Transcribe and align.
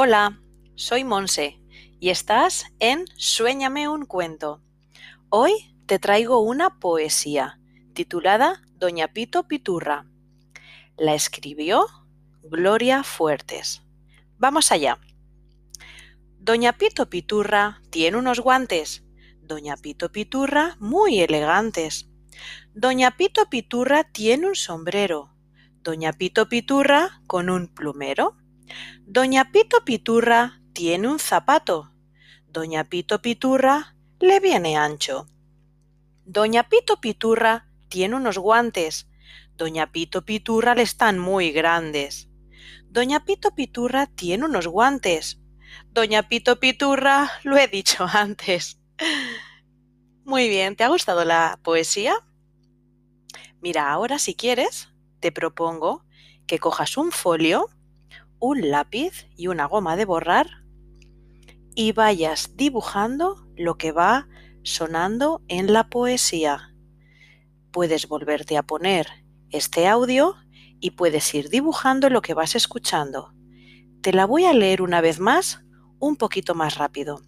Hola, 0.00 0.40
soy 0.76 1.02
Monse 1.02 1.60
y 1.98 2.10
estás 2.10 2.66
en 2.78 3.04
Suéñame 3.16 3.88
un 3.88 4.06
cuento. 4.06 4.62
Hoy 5.28 5.74
te 5.86 5.98
traigo 5.98 6.38
una 6.38 6.78
poesía 6.78 7.58
titulada 7.94 8.62
Doña 8.76 9.08
Pito 9.08 9.48
Piturra. 9.48 10.06
La 10.96 11.16
escribió 11.16 11.84
Gloria 12.44 13.02
Fuertes. 13.02 13.82
Vamos 14.36 14.70
allá. 14.70 15.00
Doña 16.38 16.74
Pito 16.74 17.10
Piturra 17.10 17.82
tiene 17.90 18.18
unos 18.18 18.38
guantes. 18.38 19.04
Doña 19.42 19.76
Pito 19.76 20.12
Piturra 20.12 20.76
muy 20.78 21.18
elegantes. 21.18 22.08
Doña 22.72 23.16
Pito 23.16 23.50
Piturra 23.50 24.04
tiene 24.04 24.46
un 24.46 24.54
sombrero. 24.54 25.34
Doña 25.82 26.12
Pito 26.12 26.48
Piturra 26.48 27.20
con 27.26 27.50
un 27.50 27.66
plumero. 27.66 28.36
Doña 29.06 29.50
Pito 29.52 29.84
Piturra 29.84 30.60
tiene 30.72 31.08
un 31.08 31.18
zapato. 31.18 31.92
Doña 32.46 32.84
Pito 32.84 33.20
Piturra 33.20 33.96
le 34.20 34.40
viene 34.40 34.76
ancho. 34.76 35.26
Doña 36.24 36.68
Pito 36.68 37.00
Piturra 37.00 37.68
tiene 37.88 38.16
unos 38.16 38.38
guantes. 38.38 39.08
Doña 39.56 39.92
Pito 39.92 40.24
Piturra 40.24 40.74
le 40.74 40.82
están 40.82 41.18
muy 41.18 41.52
grandes. 41.52 42.28
Doña 42.90 43.24
Pito 43.24 43.54
Piturra 43.54 44.06
tiene 44.06 44.44
unos 44.44 44.66
guantes. 44.66 45.40
Doña 45.90 46.28
Pito 46.28 46.60
Piturra 46.60 47.30
lo 47.44 47.56
he 47.56 47.68
dicho 47.68 48.06
antes. 48.12 48.78
Muy 50.24 50.48
bien, 50.48 50.76
¿te 50.76 50.84
ha 50.84 50.88
gustado 50.88 51.24
la 51.24 51.58
poesía? 51.62 52.14
Mira, 53.60 53.90
ahora 53.90 54.18
si 54.18 54.34
quieres, 54.34 54.90
te 55.20 55.32
propongo 55.32 56.04
que 56.46 56.58
cojas 56.58 56.96
un 56.96 57.12
folio 57.12 57.68
un 58.40 58.70
lápiz 58.70 59.28
y 59.36 59.48
una 59.48 59.66
goma 59.66 59.96
de 59.96 60.04
borrar 60.04 60.46
y 61.74 61.92
vayas 61.92 62.56
dibujando 62.56 63.46
lo 63.56 63.78
que 63.78 63.92
va 63.92 64.28
sonando 64.62 65.42
en 65.48 65.72
la 65.72 65.88
poesía. 65.88 66.74
Puedes 67.70 68.08
volverte 68.08 68.56
a 68.56 68.64
poner 68.64 69.06
este 69.50 69.86
audio 69.86 70.34
y 70.80 70.92
puedes 70.92 71.32
ir 71.34 71.48
dibujando 71.48 72.10
lo 72.10 72.22
que 72.22 72.34
vas 72.34 72.54
escuchando. 72.54 73.32
Te 74.00 74.12
la 74.12 74.26
voy 74.26 74.44
a 74.44 74.54
leer 74.54 74.82
una 74.82 75.00
vez 75.00 75.20
más, 75.20 75.62
un 75.98 76.16
poquito 76.16 76.54
más 76.54 76.76
rápido. 76.76 77.22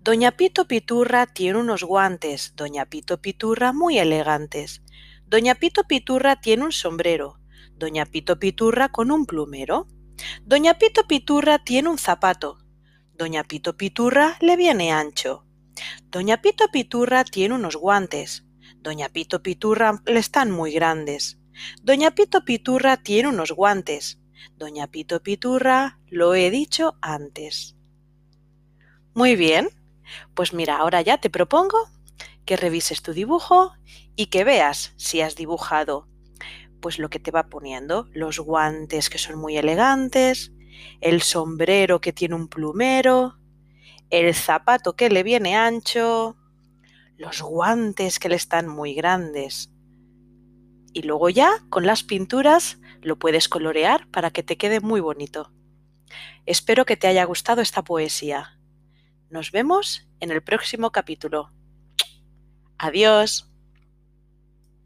Doña 0.00 0.32
Pito 0.32 0.66
Piturra 0.66 1.26
tiene 1.26 1.58
unos 1.58 1.82
guantes, 1.82 2.52
Doña 2.56 2.86
Pito 2.86 3.20
Piturra 3.20 3.72
muy 3.72 3.98
elegantes. 3.98 4.82
Doña 5.26 5.54
Pito 5.54 5.84
Piturra 5.84 6.40
tiene 6.40 6.64
un 6.64 6.72
sombrero, 6.72 7.38
Doña 7.76 8.06
Pito 8.06 8.38
Piturra 8.38 8.90
con 8.90 9.10
un 9.10 9.26
plumero. 9.26 9.88
Doña 10.44 10.78
Pito 10.78 11.08
Piturra 11.08 11.58
tiene 11.58 11.88
un 11.88 11.98
zapato. 11.98 12.58
Doña 13.14 13.42
Pito 13.42 13.76
Piturra 13.76 14.36
le 14.40 14.56
viene 14.56 14.92
ancho. 14.92 15.44
Doña 16.04 16.40
Pito 16.40 16.70
Piturra 16.70 17.24
tiene 17.24 17.56
unos 17.56 17.74
guantes. 17.74 18.44
Doña 18.78 19.08
Pito 19.08 19.42
Piturra 19.42 20.00
le 20.06 20.20
están 20.20 20.52
muy 20.52 20.72
grandes. 20.72 21.40
Doña 21.82 22.12
Pito 22.12 22.44
Piturra 22.44 22.96
tiene 22.98 23.28
unos 23.28 23.50
guantes. 23.50 24.20
Doña 24.56 24.86
Pito 24.86 25.20
Piturra 25.20 25.98
lo 26.06 26.34
he 26.34 26.50
dicho 26.50 26.96
antes. 27.00 27.76
Muy 29.14 29.34
bien, 29.34 29.68
pues 30.34 30.52
mira, 30.52 30.76
ahora 30.76 31.02
ya 31.02 31.18
te 31.18 31.28
propongo 31.28 31.88
que 32.44 32.56
revises 32.56 33.02
tu 33.02 33.12
dibujo 33.12 33.72
y 34.14 34.26
que 34.26 34.44
veas 34.44 34.92
si 34.96 35.22
has 35.22 35.34
dibujado 35.34 36.08
pues 36.84 36.98
lo 36.98 37.08
que 37.08 37.18
te 37.18 37.30
va 37.30 37.48
poniendo, 37.48 38.10
los 38.12 38.38
guantes 38.40 39.08
que 39.08 39.16
son 39.16 39.38
muy 39.38 39.56
elegantes, 39.56 40.52
el 41.00 41.22
sombrero 41.22 42.02
que 42.02 42.12
tiene 42.12 42.34
un 42.34 42.46
plumero, 42.46 43.38
el 44.10 44.34
zapato 44.34 44.94
que 44.94 45.08
le 45.08 45.22
viene 45.22 45.56
ancho, 45.56 46.36
los 47.16 47.40
guantes 47.40 48.18
que 48.18 48.28
le 48.28 48.36
están 48.36 48.68
muy 48.68 48.92
grandes. 48.92 49.70
Y 50.92 51.04
luego 51.04 51.30
ya 51.30 51.64
con 51.70 51.86
las 51.86 52.02
pinturas 52.02 52.78
lo 53.00 53.18
puedes 53.18 53.48
colorear 53.48 54.06
para 54.10 54.30
que 54.30 54.42
te 54.42 54.58
quede 54.58 54.80
muy 54.80 55.00
bonito. 55.00 55.54
Espero 56.44 56.84
que 56.84 56.98
te 56.98 57.06
haya 57.06 57.24
gustado 57.24 57.62
esta 57.62 57.82
poesía. 57.82 58.60
Nos 59.30 59.52
vemos 59.52 60.06
en 60.20 60.30
el 60.30 60.42
próximo 60.42 60.92
capítulo. 60.92 61.50
Adiós. 62.76 63.53